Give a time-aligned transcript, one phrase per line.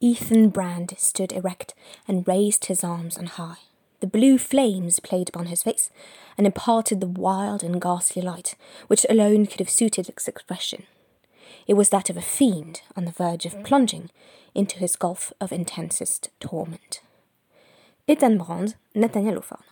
[0.00, 1.74] Ethan Brand stood erect
[2.06, 3.58] and raised his arms on high.
[3.98, 5.90] The blue flames played upon his face
[6.36, 8.54] and imparted the wild and ghastly light
[8.86, 10.84] which alone could have suited its expression.
[11.66, 14.10] It was that of a fiend on the verge of plunging
[14.54, 17.00] into his gulf of intensest torment.
[18.06, 19.64] Ethan Brand, Nathaniel Hawthorne.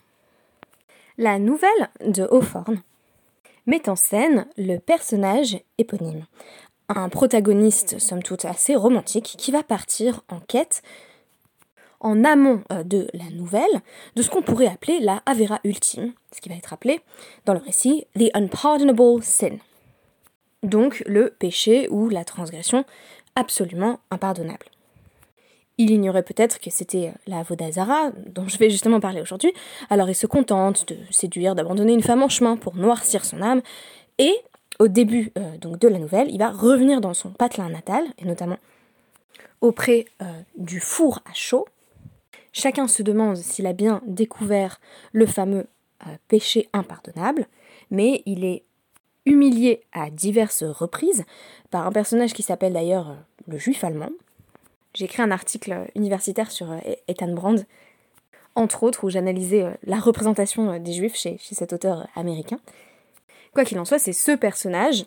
[1.16, 2.82] La nouvelle de Hawthorne
[3.64, 6.26] met en scène le personnage éponyme,
[6.88, 10.82] un protagoniste somme toute assez romantique qui va partir en quête
[12.00, 13.82] en amont euh, de la nouvelle
[14.14, 17.00] de ce qu'on pourrait appeler la Avera ultime, ce qui va être appelé
[17.44, 19.56] dans le récit The Unpardonable Sin.
[20.62, 22.84] Donc le péché ou la transgression
[23.34, 24.66] absolument impardonnable.
[25.78, 29.52] Il ignorait peut-être que c'était euh, la Vodazara, dont je vais justement parler aujourd'hui,
[29.90, 33.60] alors il se contente de séduire, d'abandonner une femme en chemin pour noircir son âme,
[34.18, 34.34] et
[34.78, 38.58] au début euh, de la nouvelle, il va revenir dans son patelin natal, et notamment
[39.60, 40.24] auprès euh,
[40.56, 41.66] du four à chaud.
[42.52, 44.80] Chacun se demande s'il a bien découvert
[45.12, 45.66] le fameux
[46.28, 47.46] péché impardonnable,
[47.90, 48.62] mais il est
[49.24, 51.24] humilié à diverses reprises
[51.70, 54.10] par un personnage qui s'appelle d'ailleurs le juif allemand,
[54.96, 57.66] j'ai écrit un article universitaire sur euh, Ethan Brand,
[58.54, 62.58] entre autres, où j'analysais euh, la représentation euh, des juifs chez, cet auteur américain.
[63.56, 65.06] Quoi qu'il en soit, c'est ce personnage,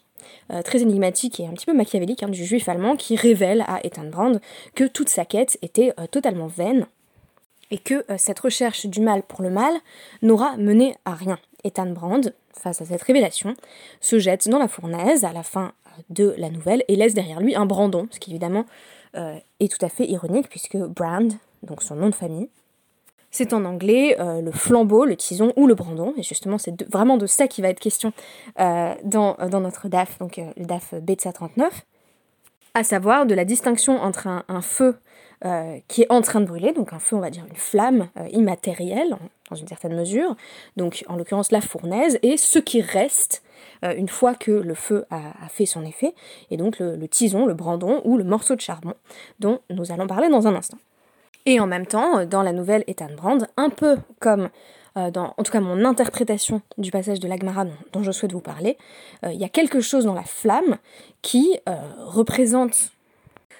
[0.65, 4.05] très énigmatique et un petit peu machiavélique, hein, du juif allemand, qui révèle à Ethan
[4.05, 4.41] Brand
[4.73, 6.87] que toute sa quête était totalement vaine,
[7.69, 9.71] et que cette recherche du mal pour le mal
[10.23, 11.37] n'aura mené à rien.
[11.63, 13.53] Ethan Brand, face à cette révélation,
[14.01, 15.73] se jette dans la fournaise à la fin
[16.09, 18.65] de la nouvelle et laisse derrière lui un brandon, ce qui évidemment
[19.15, 22.49] euh, est tout à fait ironique puisque Brand, donc son nom de famille,
[23.31, 27.17] c'est en anglais euh, le flambeau, le tison ou le brandon, et justement c'est vraiment
[27.17, 28.13] de ça qui va être question
[28.59, 31.85] euh, dans, dans, notre DAF, donc le DAF BETSA 39,
[32.73, 34.95] à savoir de la distinction entre un, feu
[35.87, 39.15] qui est en train de brûler, donc un feu on va dire une flamme immatérielle
[39.49, 40.35] dans une certaine mesure,
[40.77, 43.41] donc en l'occurrence la fournaise, et ce qui reste
[43.83, 46.13] euh, une fois que le feu a, fait son effet,
[46.51, 48.93] et donc le, tison, le brandon ou le morceau de charbon,
[49.39, 50.77] dont nous allons parler dans un instant.
[51.49, 54.49] Et en même temps, dans la nouvelle Ethan Brand, un peu comme
[54.97, 58.39] euh, dans, en tout cas mon interprétation du passage de l'Agmara dont, je souhaite vous
[58.39, 58.77] parler,
[59.25, 60.77] euh, il y a quelque chose dans la flamme
[61.23, 61.59] qui
[62.05, 62.91] représente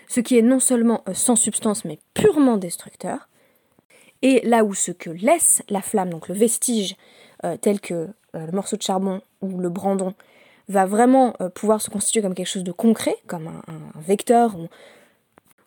[0.08, 3.28] ce qui est non seulement sans substance mais purement destructeur,
[4.22, 6.96] et là où ce que laisse la flamme, donc le vestige
[7.62, 10.14] tel que euh, le morceau de charbon ou le brandon
[10.68, 14.56] va vraiment euh, pouvoir se constituer comme quelque chose de concret, comme un, vecteur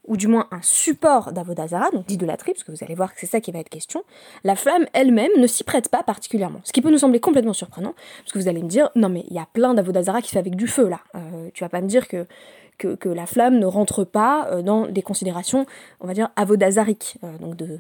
[0.09, 3.41] du moins un support d'avodazara, donc d'idolâtrie, parce que vous allez voir que c'est ça
[3.41, 4.05] qui va être question,
[4.45, 6.61] la flamme elle-même ne s'y prête pas particulièrement.
[6.65, 9.25] Ce qui peut nous sembler complètement surprenant, parce que vous allez me dire, non mais
[9.29, 11.01] il y a plein d'avodazara qui fait avec du feu là.
[11.15, 12.27] Euh, tu vas pas me dire que,
[13.05, 15.67] la flamme ne rentre pas dans des considérations,
[16.01, 17.79] on va dire, avodazariques, de,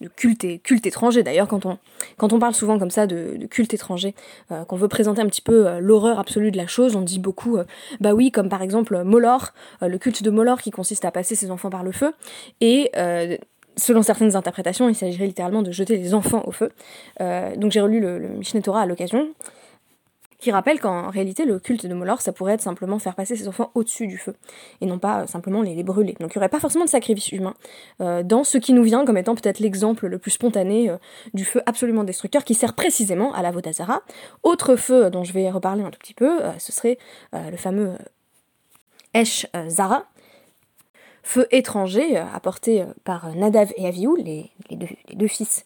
[0.00, 1.22] de culte, culte étranger.
[1.22, 1.78] D'ailleurs, quand on,
[2.16, 4.14] quand on parle souvent comme ça de, culte étranger,
[4.52, 7.18] euh, qu'on veut présenter un petit peu euh, l'horreur absolue de la chose, on dit
[7.18, 7.64] beaucoup, euh,
[8.00, 11.50] bah oui, comme par exemple Molor, le culte de Molor qui consiste à passer ses
[11.50, 12.12] enfants par le feu,
[12.60, 12.90] et
[13.76, 16.70] selon certaines interprétations, il s'agirait littéralement de jeter les enfants au feu.
[17.20, 19.28] donc j'ai relu le, le Mishneh Torah à l'occasion,
[20.38, 23.48] qui rappelle qu'en réalité le culte de Molor ça pourrait être simplement faire passer ses
[23.48, 24.34] enfants au-dessus du feu
[24.80, 26.14] et non pas euh, simplement les, brûler.
[26.20, 27.54] Donc il n'y aurait pas forcément de sacrifice humain
[28.00, 30.96] euh, dans ce qui nous vient comme étant peut-être l'exemple le plus spontané euh,
[31.34, 34.02] du feu absolument destructeur qui sert précisément à la Vodazara.
[34.42, 36.98] Autre feu dont je vais reparler un tout petit peu, ce serait
[37.32, 37.92] le fameux
[39.14, 40.04] Esh Zara,
[41.22, 44.50] feu étranger apporté par Nadav et Avihu, les,
[45.14, 45.64] deux, fils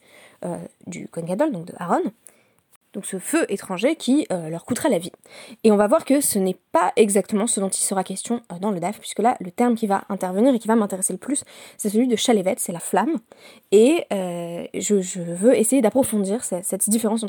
[0.87, 2.03] du Kohen Gadol, donc de Aaron,
[2.93, 5.13] donc ce feu étranger qui euh, leur coûtera la vie.
[5.65, 8.59] Et on va voir que ce n'est pas exactement ce dont il sera question euh,
[8.61, 11.19] dans le DAF, puisque là, le terme qui va intervenir et qui va m'intéresser le
[11.19, 11.45] plus,
[11.79, 13.19] c'est celui de chalevet, c'est la flamme.
[13.71, 17.25] Et euh, je, veux essayer d'approfondir cette, différence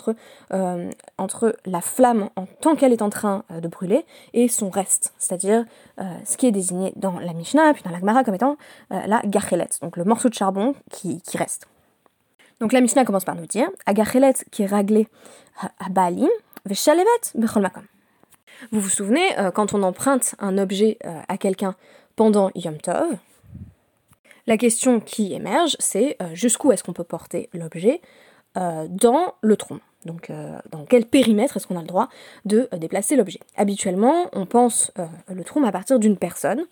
[1.17, 5.65] entre, la flamme en tant qu'elle est en train de brûler et son reste, c'est-à-dire
[5.97, 8.57] ce qui est désigné dans la Mishnah, puis dans la Gemara comme étant
[8.89, 11.67] la gachelet, donc le morceau de charbon qui reste.
[12.63, 15.09] Donc la Mishnah commence par nous dire Agachelet qui est raglé
[15.59, 16.29] à Baalim,
[16.63, 17.05] Veshalevet
[17.35, 17.83] Bechol Makom.
[18.71, 21.75] Vous vous souvenez, euh, quand on emprunte un objet euh, à quelqu'un
[22.15, 23.17] pendant Yom Tov,
[24.47, 27.99] la question qui émerge, c'est euh, jusqu'où est-ce qu'on peut porter l'objet
[28.55, 29.81] dans le tronc?
[30.05, 30.31] Donc,
[30.69, 32.07] dans quel périmètre est-ce qu'on a le droit
[32.45, 33.39] de déplacer l'objet?
[33.57, 34.91] Habituellement, on pense
[35.27, 36.63] le trône à partir d'une personne.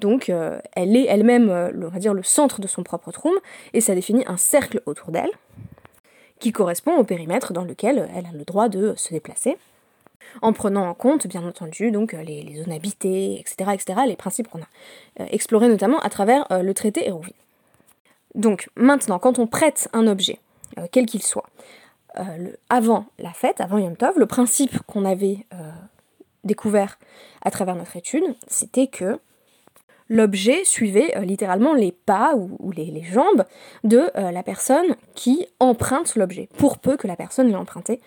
[0.00, 3.36] Donc euh, elle est elle-même, euh, on va dire, le centre de son propre trône,
[3.74, 5.30] et ça définit un cercle autour d'elle,
[6.38, 9.58] qui correspond au périmètre dans lequel elle a le droit de se déplacer.
[10.42, 14.60] en prenant en compte, bien entendu, donc les, zones habitées, etc., etc., les principes qu'on
[14.60, 17.34] a explorés notamment à travers le traité Hérouville.
[18.36, 20.38] Donc maintenant, quand on prête un objet,
[20.92, 21.48] quel qu'il soit,
[22.68, 25.46] avant la fête, avant Yom Tov, le principe qu'on avait
[26.44, 26.98] découvert
[27.42, 29.18] à travers notre étude, c'était que
[30.10, 33.44] l'objet suivait euh, littéralement les pas ou, les, jambes
[33.84, 38.00] de euh, la personne qui emprunte l'objet, pour peu que la personne l'ait emprunté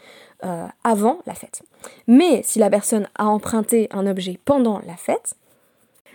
[0.44, 1.64] euh, avant la fête.
[2.06, 5.34] Mais si la personne a emprunté un objet pendant la fête,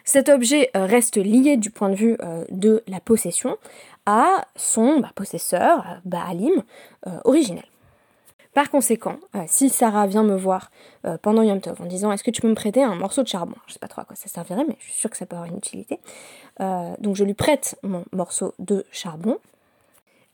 [0.04, 2.16] cet objet reste lié du point de vue
[2.48, 3.58] de la possession
[4.06, 6.62] à son bah, possesseur, Baalim,
[7.24, 7.66] originel.
[8.54, 10.70] Par conséquent, euh, si Sarah vient me voir
[11.06, 13.28] euh, pendant Yom Tov en disant est-ce que tu peux me prêter un morceau de
[13.28, 13.54] charbon?
[13.66, 15.36] Je sais pas trop à quoi ça servirait, mais je suis sûre que ça peut
[15.36, 16.00] avoir une utilité.
[16.60, 19.38] Euh, donc je lui prête mon morceau de charbon.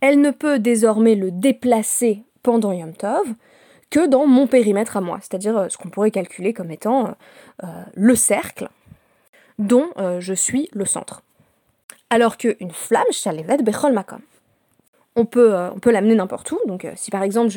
[0.01, 3.27] Elle ne peut désormais le déplacer pendant Yom Tov
[3.91, 7.15] que dans mon périmètre à moi, c'est-à-dire ce qu'on pourrait calculer comme étant
[7.95, 8.69] le cercle
[9.59, 9.87] dont
[10.19, 11.23] je suis le centre.
[12.11, 14.21] Alors qu'une flamme, Shalevet Bechol Makom
[15.17, 16.59] on peut, euh, on peut l'amener n'importe où.
[16.67, 17.51] Donc, euh, si par exemple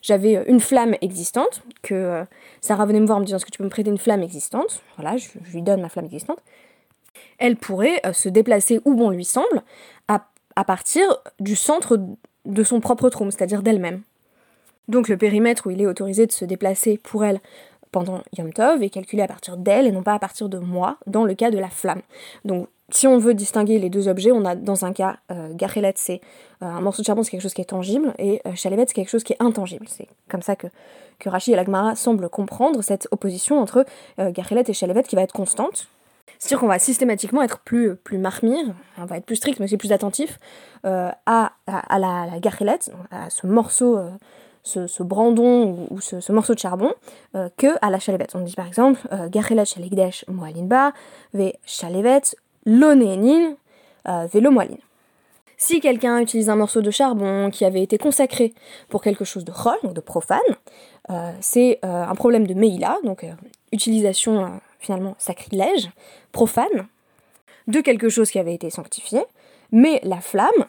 [0.00, 2.24] j'avais euh, une flamme existante, que
[2.60, 4.22] Sarah venait me voir en me disant est-ce que tu peux me prêter une flamme
[4.22, 4.82] existante?
[4.96, 6.38] Voilà, je, lui donne ma flamme existante.
[7.38, 9.62] Elle pourrait se déplacer où bon lui semble,
[10.08, 11.04] à, partir
[11.40, 11.98] du centre
[12.44, 14.02] de son propre trône, c'est-à-dire d'elle-même.
[14.88, 17.40] Donc le périmètre où il est autorisé de se déplacer pour elle
[17.90, 20.98] pendant Yom Tov est calculé à partir d'elle et non pas à partir de moi,
[21.06, 22.02] dans le cas de la flamme.
[22.90, 25.54] Si on veut distinguer les deux objets, on a dans un cas, euh,
[25.96, 26.20] c'est
[26.62, 29.08] euh, un morceau de charbon, c'est quelque chose qui est tangible, et euh, c'est quelque
[29.08, 29.86] chose qui est intangible.
[29.88, 30.66] C'est comme ça que,
[31.18, 33.84] que Rachid et Lagmara semblent comprendre cette opposition entre
[34.18, 35.88] euh, et Chalevet qui va être constante.
[36.38, 39.76] C'est-à-dire qu'on va systématiquement être plus, plus marmire, on va être plus strict, mais aussi
[39.76, 40.40] plus attentif
[40.84, 42.40] euh, à, à, la, la
[43.10, 43.98] à ce morceau,
[44.64, 46.92] ce, brandon ou, ce, morceau de charbon,
[47.56, 48.26] que à la Chalevet.
[48.34, 49.00] On dit par exemple,
[49.30, 50.92] Gachelet Shalegdesh Moalinba,
[51.32, 52.22] ve Chalevet
[52.64, 53.56] l'onénine
[54.08, 54.78] euh, vélo moaline.
[55.56, 58.52] Si quelqu'un utilise un morceau de charbon qui avait été consacré
[58.88, 60.40] pour quelque chose de chol, donc de profane,
[61.10, 63.24] euh, c'est euh, un problème de meila, donc
[63.70, 65.90] utilisation finalement sacrilège,
[66.32, 66.88] profane,
[67.68, 69.22] de quelque chose qui avait été sanctifié,
[69.70, 70.66] mais la flamme,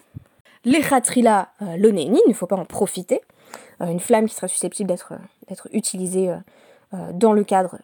[0.64, 3.22] l'échatrila l'onénine, il ne faut pas en profiter,
[3.80, 5.14] une flamme qui serait susceptible d'être,
[5.48, 6.32] d'être utilisée
[7.14, 7.80] dans le cadre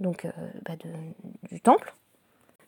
[0.00, 0.26] donc,
[0.66, 0.74] bah,
[1.50, 1.94] du temple,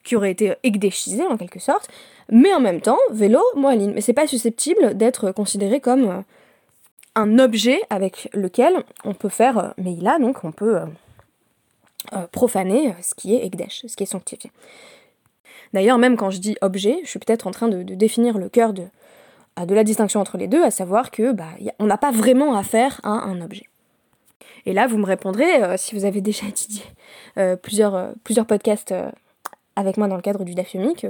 [0.09, 1.91] qui aurait été egdéchisé en quelque sorte,
[2.31, 3.93] mais en même temps, vélo, moaline.
[3.93, 6.21] Mais c'est pas susceptible d'être considéré comme euh,
[7.15, 8.73] un objet avec lequel
[9.05, 10.79] on peut faire euh, mais a donc on peut
[12.15, 14.51] euh, profaner ce qui est egdesh, ce qui est sanctifié.
[15.75, 18.73] D'ailleurs, même quand je dis objet, je suis peut-être en train de, définir le cœur
[18.73, 18.85] de,
[19.63, 22.99] de la distinction entre les deux, à savoir que bah, on n'a pas vraiment affaire
[23.03, 23.67] à un objet.
[24.65, 26.83] Et là, vous me répondrez, si vous avez déjà étudié
[27.61, 28.95] plusieurs, plusieurs podcasts
[29.79, 31.07] avec moi dans le cadre du dafyomique,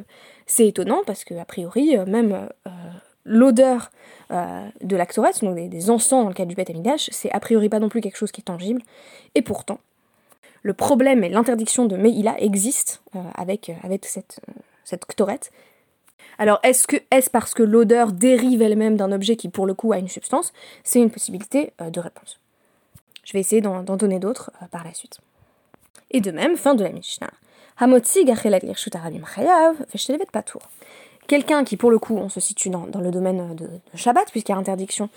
[0.47, 2.71] c'est étonnant parce que, a priori, euh, même euh,
[3.25, 3.91] l'odeur
[4.31, 6.71] euh, de l'actoret, donc des, encens dans le cadre du Beth
[7.11, 8.83] c'est a priori pas non plus quelque chose qui est tangible.
[9.35, 9.79] Et pourtant,
[10.63, 12.99] le problème et l'interdiction de Meïla existent
[13.37, 14.41] avec, avec cette,
[14.85, 15.07] cette
[16.37, 19.93] Alors, est-ce que est-ce parce que l'odeur dérive elle-même d'un objet qui, pour le coup,
[19.93, 20.53] a une substance
[20.85, 22.39] C'est une possibilité de réponse?
[23.25, 25.21] Je vais essayer d'en donner d'autres par la suite.
[26.11, 27.31] Et de même, fin de la Mishnah.
[31.29, 34.55] Quelqu'un qui, pour le coup, on se situe dans, le domaine de, Shabbat, puisqu'il y
[34.55, 35.11] a interdiction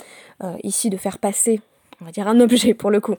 [0.44, 1.60] euh, ici de faire passer,
[2.02, 3.16] on va dire, un objet, pour le coup,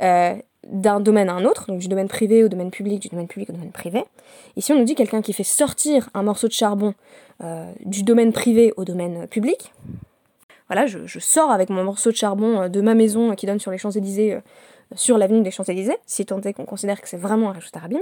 [0.00, 0.34] euh,
[0.66, 3.50] d'un domaine à un autre, donc du domaine privé au domaine public, du domaine public
[3.50, 4.04] au domaine privé.
[4.56, 6.94] Ici, on nous dit quelqu'un qui fait sortir un morceau de charbon
[7.42, 9.72] euh, du domaine privé au domaine public.
[10.68, 13.78] Voilà, je, sors avec mon morceau de charbon de ma maison qui donne sur les
[13.78, 14.40] Champs-Élysées,
[14.94, 18.00] sur l'avenue des Champs-Élysées, si tant est qu'on considère que c'est vraiment un rajout arabim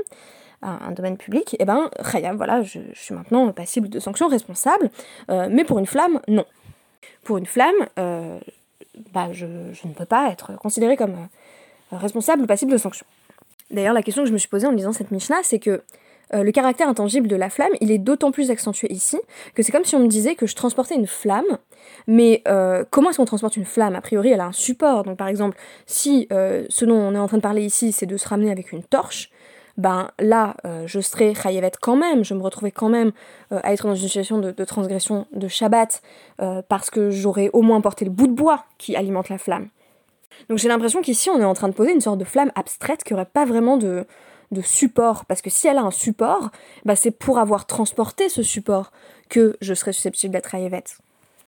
[0.65, 1.91] un, domaine public, eh ben,
[2.37, 4.91] voilà, je, suis maintenant passible de sanctions responsables,
[5.31, 6.47] euh, mais pour une flamme, non.
[7.23, 8.39] Pour une flamme, euh,
[9.13, 11.15] bah, je, ne peux pas être considérée comme
[11.93, 13.07] euh, responsable ou passible de sanctions.
[13.71, 15.83] D'ailleurs, la question que je me suis posée en lisant cette Mishnah, c'est que
[16.33, 19.19] le caractère intangible de la flamme, il est d'autant plus accentué ici
[19.55, 21.59] que c'est comme si on me disait que je transportais une flamme,
[22.07, 22.43] mais
[22.91, 23.95] comment est-ce qu'on transporte une flamme?
[23.95, 25.05] A priori, elle a un support.
[25.05, 28.17] Donc par exemple, si ce dont on est en train de parler ici, c'est de
[28.17, 29.31] se ramener avec une torche,
[29.77, 33.13] ben là, euh, je serais chayavet quand même, je me retrouvais quand même
[33.53, 36.03] euh, à être dans une situation de, transgression de Shabbat,
[36.41, 39.69] euh, parce que j'aurais au moins porté le bout de bois qui alimente la flamme.
[40.49, 43.05] Donc j'ai l'impression qu'ici, on est en train de poser une sorte de flamme abstraite
[43.05, 44.07] qui n'aurait pas vraiment de,
[44.51, 46.51] de support, parce que si elle a un support,
[46.85, 48.93] bah c'est pour avoir transporté ce support
[49.29, 50.85] que je serais susceptible d'être chayavet.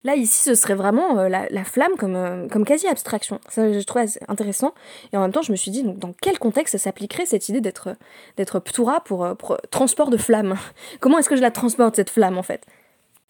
[0.04, 3.40] Là, ici, ce serait vraiment euh, la, flamme comme, euh, comme quasi-abstraction.
[3.48, 4.74] Ça, je trouve intéressant.
[5.12, 7.62] Et en même temps, je me suis dit, donc, dans quel contexte s'appliquerait cette idée
[7.62, 7.96] d'être,
[8.36, 9.34] d'être ptura pour, euh,
[9.70, 10.56] transport de flamme?
[11.00, 12.66] Comment est-ce que je la transporte, cette flamme, en fait?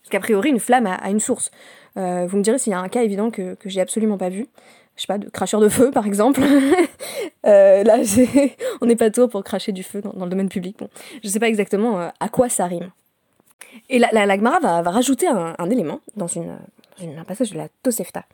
[0.03, 1.51] Parce qu'a priori, une flamme a, une source.
[1.95, 4.49] vous me direz s'il y a un cas évident que, que j'ai absolument pas vu.
[4.97, 6.41] Je sais pas, de cracheur de feu, par exemple.
[7.45, 7.97] là,
[8.81, 10.79] on n'est pas tour pour cracher du feu dans, le domaine public.
[10.79, 10.89] Bon,
[11.23, 12.91] je sais pas exactement à quoi ça rime.
[13.91, 18.25] Et la, la, va, va, rajouter un, élément dans, un passage de la Tosefta,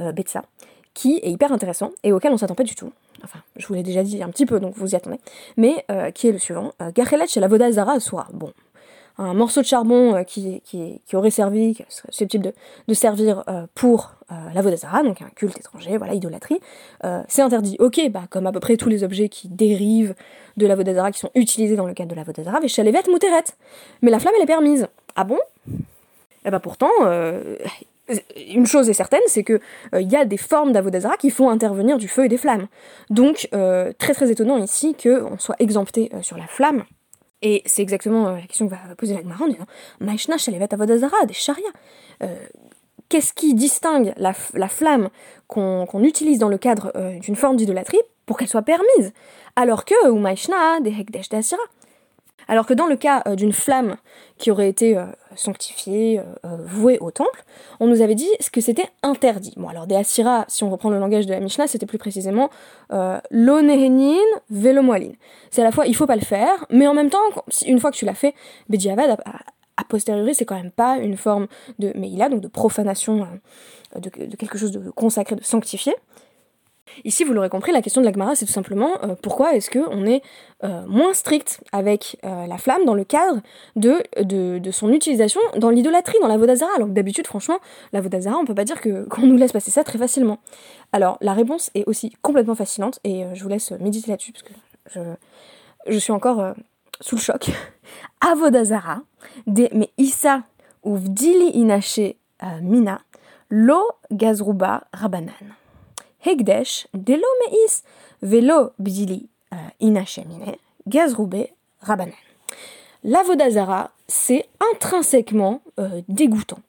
[0.00, 0.44] euh, Betsa,
[0.92, 2.92] qui est hyper intéressant et auquel on s'attend pas du tout.
[3.22, 5.18] Enfin, je vous l'ai déjà dit un petit peu, donc vous y attendez.
[5.56, 6.72] Mais euh, qui est le suivant.
[6.80, 6.90] Euh,
[7.26, 8.52] chez la Voda Zara soit bon,
[9.18, 12.52] un morceau de charbon euh, qui, aurait servi, qui serait susceptible
[12.88, 16.60] de, servir euh, pour euh, la Vodazara, donc un culte étranger, voilà, idolâtrie,
[17.28, 17.76] c'est interdit.
[17.78, 20.14] Ok, bah, comme à peu près tous les objets qui dérivent
[20.56, 23.44] de la Vodazara, qui sont utilisés dans le cadre de la Vodazara, Véchalevet Mouteret.
[24.02, 24.88] Mais la flamme, elle est permise.
[25.16, 25.38] Ah bon?
[26.46, 26.90] Eh bah pourtant,
[28.36, 29.60] une chose est certaine, c'est que
[29.98, 32.66] il y a des formes d'Avodazara qui font intervenir du feu et des flammes.
[33.10, 33.48] Donc,
[33.98, 36.84] très très étonnant ici qu'on soit exempté sur la flamme
[37.44, 39.66] et c'est exactement euh, la question que va poser la Gemara en disant
[40.00, 41.68] Maishna Shalevet Avodazara, des Sharia.
[43.08, 45.10] Qu'est-ce qui distingue la, flamme
[45.46, 49.12] qu'on utilise dans le cadre euh, d'une forme d'idolâtrie pour qu'elle soit permise
[49.56, 51.60] Alors que, ou Maishna, des Hekdesh d'Asira.
[52.48, 53.96] Alors que dans le cas euh, d'une flamme
[54.36, 55.06] qui aurait été euh,
[55.36, 57.44] sanctifiée, vouée au temple,
[57.78, 59.54] on nous avait dit que c'était interdit.
[59.56, 62.50] Bon, alors des Asira, si on reprend le langage de la Mishnah, c'était plus précisément
[63.30, 64.16] l'onehenin
[64.50, 65.12] velomoalin.
[65.50, 67.18] C'est à la fois, il faut pas le faire, mais en même temps,
[67.66, 68.34] une fois que tu l'as fait,
[68.68, 69.20] Bediavad,
[69.76, 71.46] a, posteriori, c'est quand même pas une forme
[71.78, 73.28] de Meila, donc de profanation
[73.96, 75.94] de, quelque chose de consacré, de sanctifié.
[77.04, 80.06] Ici, vous l'aurez compris, la question de l'Agmara, c'est tout simplement euh, pourquoi est-ce qu'on
[80.06, 80.22] est,
[80.62, 83.40] euh, moins strict avec euh, la flamme dans le cadre
[83.74, 86.70] de, son utilisation dans l'idolâtrie, dans la Vodazara?
[86.76, 87.58] Alors que d'habitude, franchement,
[87.92, 90.38] la Vodazara, on peut pas dire qu'on nous laisse passer ça très facilement.
[90.92, 95.00] Alors, la réponse est aussi complètement fascinante, et je vous laisse méditer là-dessus, parce que
[95.88, 96.54] je suis encore
[97.00, 97.50] sous le choc.
[98.20, 99.02] Avodazara,
[99.46, 100.42] de, mais Issa
[100.82, 102.16] ou Vdili Inache
[102.60, 103.00] Mina,
[103.50, 105.54] Lo Gazruba Rabanan.
[106.24, 107.82] Hegdesh, delo meis,
[108.22, 111.48] velo bdili euh, inachemine, gazroube
[111.80, 112.14] rabanan.
[113.02, 116.60] La Vodazara, c'est intrinsèquement euh, dégoûtant.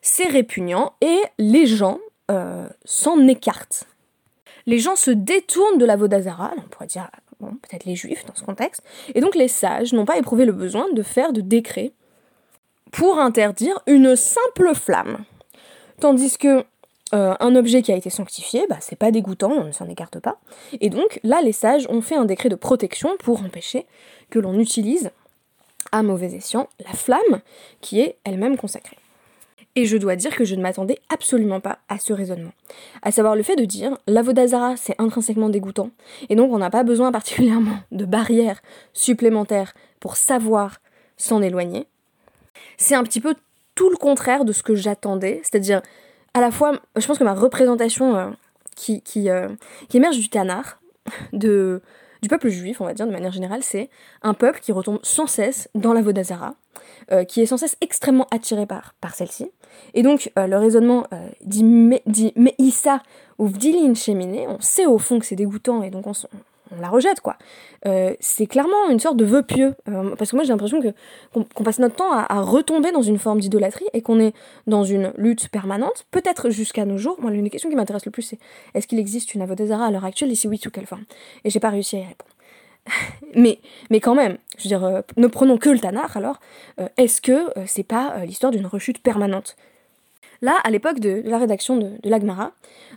[0.00, 1.98] C'est répugnant et les gens
[2.30, 3.86] euh, s'en écartent.
[4.64, 7.10] Les gens se détournent de la Vodazara, on pourrait dire
[7.40, 8.82] bon, peut-être les juifs dans ce contexte,
[9.14, 11.92] et donc les sages n'ont pas éprouvé le besoin de faire de décret
[12.92, 15.24] pour interdire une simple flamme.
[16.00, 16.64] Tandis que
[17.14, 20.20] euh, un objet qui a été sanctifié, bah, c'est pas dégoûtant, on ne s'en écarte
[20.20, 20.38] pas.
[20.80, 23.86] Et donc là, les sages ont fait un décret de protection pour empêcher
[24.30, 25.10] que l'on utilise
[25.90, 27.40] à mauvais escient la flamme
[27.80, 28.98] qui est elle-même consacrée.
[29.76, 32.52] Et je dois dire que je ne m'attendais absolument pas à ce raisonnement.
[33.02, 35.90] À savoir le fait de dire l'avodazara c'est intrinsèquement dégoûtant,
[36.28, 38.60] et donc on n'a pas besoin particulièrement de barrières
[38.92, 40.80] supplémentaires pour savoir
[41.16, 41.86] s'en éloigner.
[42.76, 43.34] C'est un petit peu
[43.74, 45.82] tout le contraire de ce que j'attendais, c'est-à-dire
[46.34, 48.30] à la fois, je pense que ma représentation euh,
[48.76, 49.48] qui, euh,
[49.88, 50.80] qui, émerge du Tanar,
[51.32, 51.80] de,
[52.22, 53.90] du peuple juif, on va dire, de manière générale, c'est
[54.22, 56.54] un peuple qui retombe sans cesse dans la Vodazara,
[57.12, 59.50] euh, qui est sans cesse extrêmement attiré par, celle-ci.
[59.94, 61.06] Et donc, le raisonnement
[61.44, 61.64] dit,
[62.06, 63.02] dit Meïssa
[63.38, 63.92] ou Vdilin
[64.48, 66.12] on sait au fond que c'est dégoûtant, et donc on,
[66.76, 67.36] on la rejette, quoi.
[67.86, 69.74] Euh, c'est clairement une sorte de vœu pieux.
[69.88, 70.80] Euh, parce que moi, j'ai l'impression
[71.32, 74.34] qu'on passe notre temps à, retomber dans une forme d'idolâtrie et qu'on est
[74.66, 77.16] dans une lutte permanente, peut-être jusqu'à nos jours.
[77.20, 78.38] Moi, l'une des questions qui m'intéresse le plus, c'est
[78.74, 80.30] est-ce qu'il existe une avodazara à l'heure actuelle?
[80.30, 81.04] Et si oui, sous quelle forme?
[81.44, 82.30] Et j'ai pas réussi à y répondre.
[83.34, 83.60] mais,
[83.90, 86.40] mais quand même, je veux dire, euh, ne prenons que le Tanar alors,
[86.96, 89.56] est-ce que c'est pas l'histoire d'une rechute permanente?
[90.40, 92.52] Là, à l'époque de, la rédaction de, l'Agmara,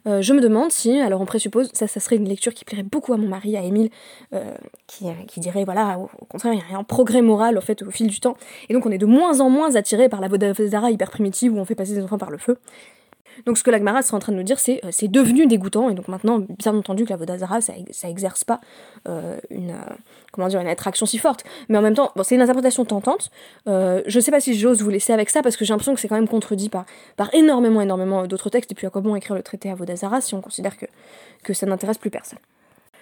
[0.07, 3.13] euh, je me demande si, alors on présuppose, ça, serait une lecture qui plairait beaucoup
[3.13, 3.89] à mon mari, à Émile,
[4.33, 4.53] euh,
[4.88, 7.91] qui, qui, dirait, voilà, au, contraire, il y a un progrès moral au fait au
[7.91, 8.38] fil du temps,
[8.69, 11.57] et donc on est de moins en moins attiré par la Vodafazara hyper primitive où
[11.57, 12.57] on fait passer des enfants par le feu.
[13.45, 15.89] Donc ce que l'Agmara serait en train de nous dire, c'est euh, c'est devenu dégoûtant,
[15.89, 18.59] et donc maintenant, bien entendu que la Vodazara, ça, ça exerce pas
[19.07, 19.95] euh, une, euh,
[20.31, 21.43] comment dire, une attraction si forte.
[21.69, 23.31] Mais en même temps, bon, c'est une interprétation tentante.
[23.65, 26.07] je sais pas si j'ose vous laisser avec ça, parce que j'ai l'impression que c'est
[26.07, 26.85] quand même contredit par,
[27.17, 30.21] par énormément, énormément d'autres textes, et puis à quoi bon écrire le traité à Vodazara
[30.21, 30.85] si on considère que,
[31.43, 32.39] que ça n'intéresse plus personne?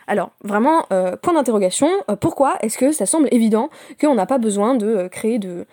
[0.10, 3.70] Alors, vraiment, euh, point d'interrogation, euh, pourquoi est-ce que ça semble évident
[4.02, 5.68] qu'on n'a pas besoin de euh, créer de,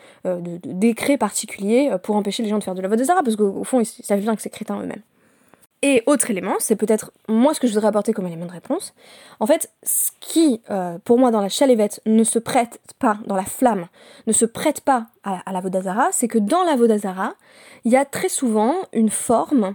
[0.62, 3.64] décrets particuliers pour empêcher les gens de faire de la vote des Arabes Parce qu'au
[3.64, 5.00] fond, ils savent bien que c'est crétin eux-mêmes.
[5.80, 8.92] Et autre élément, c'est peut-être moi ce que je voudrais apporter comme élément de réponse.
[9.40, 10.60] En fait, ce qui,
[11.04, 13.86] pour moi, dans la chalévette, ne se prête pas, dans la flamme,
[14.26, 17.34] ne se prête pas à, la Vodazara, c'est que dans la Vodazara,
[17.84, 19.74] il y a très souvent une forme,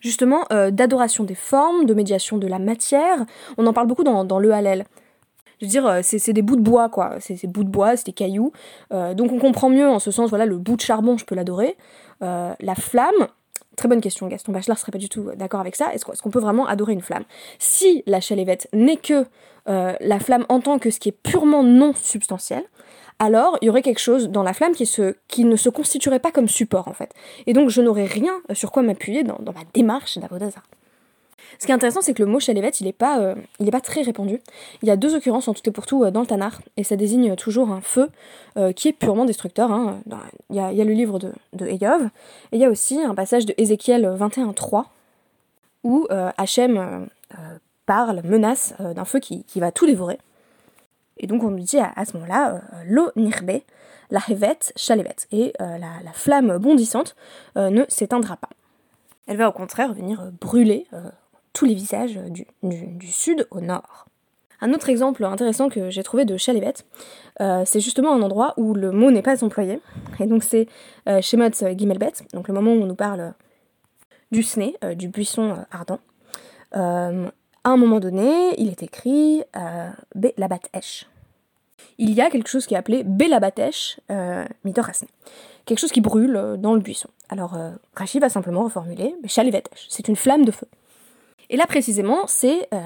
[0.00, 3.24] justement, euh, d'adoration des formes, de médiation de la matière.
[3.58, 4.84] On en parle beaucoup dans, le Hallel.
[5.60, 7.16] Je veux dire, euh, c'est des bouts de bois, quoi.
[7.20, 8.52] C'est des bouts de bois, c'est des cailloux.
[8.90, 11.76] donc on comprend mieux en ce sens, voilà, le bout de charbon, je peux l'adorer.
[12.20, 13.28] la flamme,
[13.76, 15.94] Très bonne question, Gaston Bachelard serait pas du tout d'accord avec ça.
[15.94, 17.24] Est-ce qu'on peut vraiment adorer une flamme?
[17.58, 19.24] Si la chalévette n'est que
[19.68, 22.62] euh, la flamme en tant que ce qui est purement non substantiel,
[23.20, 26.48] alors il y aurait quelque chose dans la flamme qui, ne se constituerait pas comme
[26.48, 27.12] support en fait.
[27.46, 30.64] Et donc je n'aurais rien sur quoi m'appuyer dans, ma démarche d'avodazara.
[31.58, 33.34] Ce qui est intéressant, c'est que le mot chalevet, il n'est pas, euh,
[33.70, 34.40] pas très répandu.
[34.82, 36.84] Il y a deux occurrences en tout et pour tout euh, dans le Tanar, et
[36.84, 38.08] ça désigne toujours un feu
[38.56, 39.70] euh, qui est purement destructeur.
[39.70, 40.00] Hein.
[40.48, 42.04] Il, y a, le livre de, de Eyov,
[42.52, 44.84] et il y a aussi un passage de Ézéchiel 21.3,
[45.84, 47.08] où Hachem
[47.84, 50.18] parle, menace d'un feu qui, va tout dévorer.
[51.20, 53.60] Et donc on lui dit à, ce moment-là, l'eau nirbe,
[54.10, 55.16] la hevet, chalevet.
[55.30, 57.14] Et la, la, flamme bondissante
[57.56, 58.48] ne s'éteindra pas.
[59.26, 60.86] Elle va au contraire venir brûler
[61.52, 62.18] tous les visages
[62.62, 64.06] du, sud au nord.
[64.60, 66.74] Un autre exemple intéressant que j'ai trouvé de Chalevet,
[67.40, 69.80] euh, c'est justement un endroit où le mot n'est pas employé.
[70.18, 70.68] Et donc c'est
[71.08, 73.32] euh, Shemot Gimelbet, donc le moment où on nous parle
[74.32, 76.00] du sné, euh, du buisson ardent.
[77.64, 79.42] À un moment donné, il est écrit
[80.14, 81.06] Belabat Esh.
[81.98, 84.00] Il y a quelque chose qui est appelé Belabat Esh
[84.64, 85.08] Mitorasne.
[85.66, 87.10] Quelque chose qui brûle dans le buisson.
[87.28, 87.56] Alors
[87.94, 89.86] Rachid va simplement reformuler Chalevet Esh.
[89.88, 90.66] C'est une flamme de feu.
[91.50, 92.78] Et là précisément, c'est euh,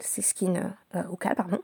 [0.00, 0.60] c'est ce qui ne.
[0.94, 1.58] Euh, pardon.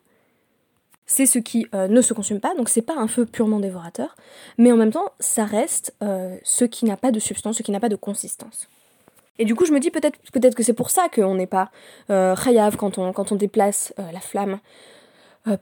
[1.06, 4.14] C'est ce qui euh, ne se consume pas, donc c'est pas un feu purement dévorateur,
[4.58, 7.72] mais en même temps, ça reste euh, ce qui n'a pas de substance, ce qui
[7.72, 8.68] n'a pas de consistance.
[9.40, 11.70] Et du coup, je me dis peut-être peut que c'est pour ça qu'on n'est pas
[12.10, 12.36] euh,
[12.78, 14.60] quand on, quand on déplace la flamme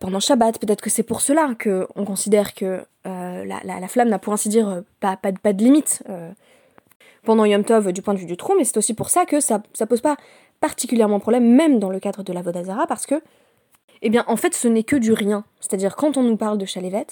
[0.00, 0.58] pendant Shabbat.
[0.58, 5.16] Peut-être que c'est pour cela qu'on considère que la, flamme n'a pour ainsi dire pas,
[5.16, 6.02] pas, de limite
[7.24, 9.38] pendant Yom Tov du point de vue du trou, mais c'est aussi pour ça que
[9.38, 10.16] ça, ça pose pas
[10.60, 13.22] particulièrement problème, même dans le cadre de la Vodazara, parce que,
[14.02, 15.44] eh bien, en fait, ce n'est que du rien.
[15.60, 17.06] C'est-à-dire, quand on nous parle de chalévet,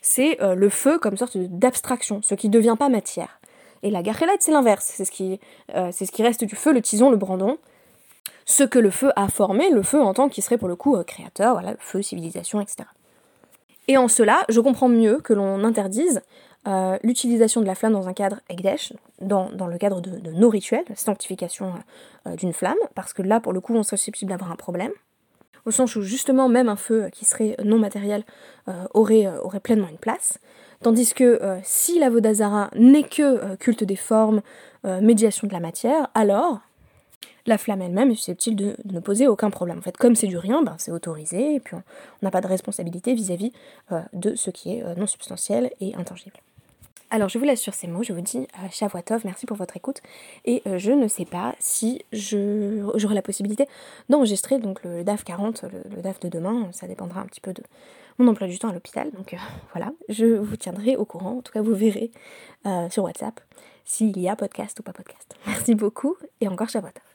[0.00, 3.37] c'est euh, le feu comme sorte d'abstraction, ce qui ne devient pas matière.
[3.82, 4.84] Et la garelette, c'est l'inverse.
[4.84, 5.40] C'est ce, qui,
[5.74, 7.58] euh, ce qui reste du feu, le tison, le brandon.
[8.48, 10.96] Ce que le feu a formé, le feu en tant qu'il serait pour le coup
[10.96, 12.88] euh, créateur, voilà, feu, civilisation, etc.
[13.88, 16.22] Et en cela, je comprends mieux que l'on interdise
[16.66, 20.86] euh, l'utilisation de la flamme dans un cadre Ekdesh, dans, le cadre de, nos rituels,
[20.94, 21.74] sanctification
[22.26, 24.92] euh, d'une flamme, parce que là, pour le coup, on serait susceptible d'avoir un problème,
[25.66, 28.24] au sens où justement, même un feu qui serait non matériel
[28.94, 30.38] aurait, aurait pleinement une place.
[30.82, 34.42] Tandis que si la Vodazara n'est que culte des formes,
[34.84, 36.60] médiation de la matière, alors
[37.46, 39.78] la flamme elle-même est susceptible de, ne poser aucun problème.
[39.78, 41.82] En fait, comme c'est du rien, ben, c'est autorisé, et puis on
[42.22, 43.52] n'a pas de responsabilité vis-à-vis
[44.12, 46.36] de ce qui est non substantiel et intangible.
[47.10, 49.78] Alors je vous laisse sur ces mots, je vous dis euh, Shavuatov, merci pour votre
[49.78, 50.02] écoute
[50.44, 53.66] et euh, je ne sais pas si j'aurai la possibilité
[54.10, 57.62] d'enregistrer donc le DAF 40, le, DAF de demain, ça dépendra un petit peu de
[58.18, 59.38] mon emploi du temps à l'hôpital, donc euh,
[59.72, 62.10] voilà, je vous tiendrai au courant, en tout cas vous verrez
[62.90, 63.40] sur WhatsApp
[63.84, 65.34] s'il y a podcast ou pas podcast.
[65.46, 67.07] Merci beaucoup et encore Shavuatov.